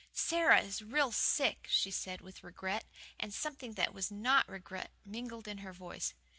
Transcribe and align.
"Sara 0.13 0.61
is 0.61 0.81
real 0.81 1.11
sick," 1.11 1.67
she 1.69 1.91
said, 1.91 2.21
with 2.21 2.43
regret, 2.43 2.85
and 3.19 3.31
something 3.31 3.73
that 3.75 3.93
was 3.93 4.09
not 4.09 4.49
regret 4.49 4.89
mingled 5.05 5.47
in 5.47 5.59
her 5.59 5.73
voice. 5.73 6.15